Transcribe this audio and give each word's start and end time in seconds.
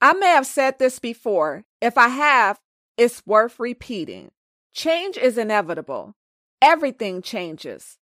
I 0.00 0.14
may 0.14 0.28
have 0.28 0.46
said 0.46 0.78
this 0.78 0.98
before. 0.98 1.64
If 1.80 1.98
I 1.98 2.08
have, 2.08 2.58
it's 2.96 3.22
worth 3.26 3.60
repeating. 3.60 4.30
Change 4.72 5.18
is 5.18 5.36
inevitable. 5.36 6.14
Everything 6.62 7.20
changes. 7.22 7.98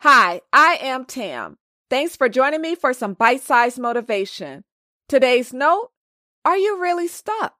Hi, 0.00 0.42
I 0.52 0.78
am 0.80 1.04
Tam. 1.04 1.58
Thanks 1.88 2.14
for 2.14 2.28
joining 2.28 2.60
me 2.60 2.76
for 2.76 2.92
some 2.92 3.14
bite 3.14 3.42
sized 3.42 3.78
motivation. 3.78 4.62
Today's 5.08 5.52
note 5.52 5.90
Are 6.44 6.56
you 6.56 6.80
really 6.80 7.08
stuck? 7.08 7.54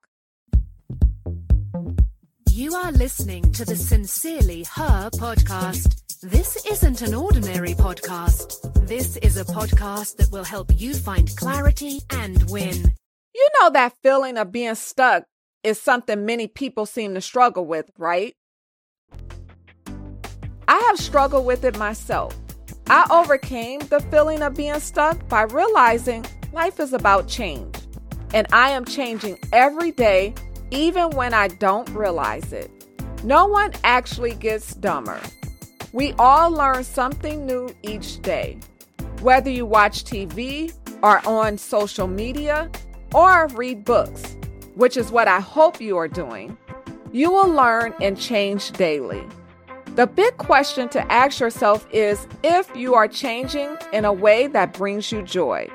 You 2.48 2.74
are 2.74 2.92
listening 2.92 3.50
to 3.52 3.64
the 3.64 3.76
Sincerely 3.76 4.64
Her 4.64 5.10
podcast. 5.10 6.20
This 6.20 6.64
isn't 6.70 7.02
an 7.02 7.14
ordinary 7.14 7.74
podcast. 7.74 8.86
This 8.86 9.16
is 9.16 9.36
a 9.36 9.44
podcast 9.44 10.16
that 10.16 10.30
will 10.30 10.44
help 10.44 10.70
you 10.78 10.94
find 10.94 11.34
clarity 11.36 12.00
and 12.10 12.48
win. 12.50 12.92
You 13.40 13.48
know 13.58 13.70
that 13.70 13.94
feeling 14.02 14.36
of 14.36 14.52
being 14.52 14.74
stuck 14.74 15.24
is 15.64 15.80
something 15.80 16.26
many 16.26 16.46
people 16.46 16.84
seem 16.84 17.14
to 17.14 17.22
struggle 17.22 17.64
with, 17.64 17.90
right? 17.96 18.36
I 20.68 20.78
have 20.88 20.98
struggled 20.98 21.46
with 21.46 21.64
it 21.64 21.78
myself. 21.78 22.36
I 22.88 23.06
overcame 23.10 23.80
the 23.88 24.00
feeling 24.10 24.42
of 24.42 24.52
being 24.52 24.78
stuck 24.78 25.26
by 25.30 25.44
realizing 25.44 26.26
life 26.52 26.78
is 26.80 26.92
about 26.92 27.28
change. 27.28 27.74
And 28.34 28.46
I 28.52 28.72
am 28.72 28.84
changing 28.84 29.38
every 29.54 29.92
day, 29.92 30.34
even 30.70 31.08
when 31.12 31.32
I 31.32 31.48
don't 31.48 31.88
realize 31.90 32.52
it. 32.52 32.70
No 33.24 33.46
one 33.46 33.72
actually 33.84 34.34
gets 34.34 34.74
dumber. 34.74 35.18
We 35.94 36.12
all 36.18 36.50
learn 36.50 36.84
something 36.84 37.46
new 37.46 37.74
each 37.82 38.20
day. 38.20 38.58
Whether 39.22 39.48
you 39.48 39.64
watch 39.64 40.04
TV 40.04 40.74
or 41.02 41.26
on 41.26 41.56
social 41.56 42.06
media, 42.06 42.70
or 43.14 43.48
read 43.48 43.84
books, 43.84 44.36
which 44.74 44.96
is 44.96 45.10
what 45.10 45.28
I 45.28 45.40
hope 45.40 45.80
you 45.80 45.96
are 45.96 46.08
doing, 46.08 46.56
you 47.12 47.30
will 47.30 47.48
learn 47.48 47.94
and 48.00 48.18
change 48.18 48.70
daily. 48.72 49.24
The 49.96 50.06
big 50.06 50.36
question 50.36 50.88
to 50.90 51.12
ask 51.12 51.40
yourself 51.40 51.86
is 51.92 52.26
if 52.44 52.74
you 52.76 52.94
are 52.94 53.08
changing 53.08 53.76
in 53.92 54.04
a 54.04 54.12
way 54.12 54.46
that 54.46 54.72
brings 54.72 55.10
you 55.10 55.22
joy. 55.22 55.68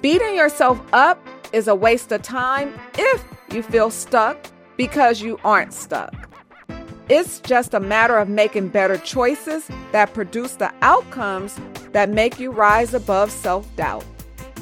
Beating 0.00 0.34
yourself 0.34 0.80
up 0.94 1.24
is 1.52 1.68
a 1.68 1.74
waste 1.74 2.10
of 2.10 2.22
time 2.22 2.72
if 2.96 3.22
you 3.52 3.62
feel 3.62 3.90
stuck 3.90 4.38
because 4.76 5.20
you 5.20 5.38
aren't 5.44 5.74
stuck. 5.74 6.14
It's 7.10 7.40
just 7.40 7.74
a 7.74 7.80
matter 7.80 8.16
of 8.16 8.28
making 8.28 8.68
better 8.68 8.96
choices 8.96 9.68
that 9.92 10.14
produce 10.14 10.54
the 10.54 10.72
outcomes 10.80 11.58
that 11.92 12.08
make 12.08 12.38
you 12.38 12.52
rise 12.52 12.94
above 12.94 13.30
self 13.30 13.66
doubt. 13.76 14.04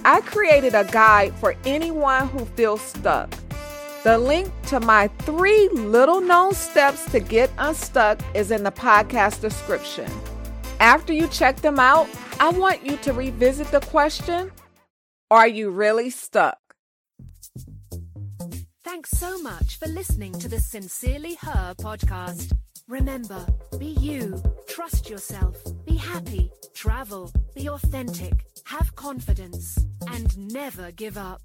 I 0.04 0.20
created 0.22 0.74
a 0.74 0.84
guide 0.84 1.34
for 1.34 1.54
anyone 1.64 2.28
who 2.28 2.44
feels 2.44 2.80
stuck. 2.80 3.30
The 4.04 4.18
link 4.18 4.52
to 4.68 4.80
my 4.80 5.08
three 5.20 5.68
little 5.70 6.20
known 6.20 6.54
steps 6.54 7.04
to 7.10 7.20
get 7.20 7.50
unstuck 7.58 8.20
is 8.34 8.50
in 8.50 8.62
the 8.62 8.70
podcast 8.70 9.40
description. 9.40 10.10
After 10.80 11.12
you 11.12 11.26
check 11.28 11.56
them 11.56 11.78
out, 11.78 12.08
I 12.38 12.50
want 12.50 12.86
you 12.86 12.96
to 12.98 13.12
revisit 13.12 13.70
the 13.70 13.80
question 13.80 14.52
Are 15.30 15.48
you 15.48 15.70
really 15.70 16.10
stuck? 16.10 16.58
Thanks 18.84 19.10
so 19.10 19.38
much 19.42 19.78
for 19.78 19.86
listening 19.88 20.32
to 20.34 20.48
the 20.48 20.60
Sincerely 20.60 21.34
Her 21.42 21.74
podcast. 21.78 22.52
Remember, 22.88 23.44
be 23.78 23.96
you, 24.00 24.42
trust 24.66 25.10
yourself, 25.10 25.56
be 25.84 25.96
happy, 25.96 26.50
travel, 26.72 27.30
be 27.54 27.68
authentic, 27.68 28.46
have 28.68 28.94
confidence, 28.96 29.78
and 30.08 30.36
never 30.52 30.90
give 30.92 31.16
up. 31.16 31.40